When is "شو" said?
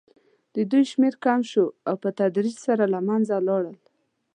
1.51-1.65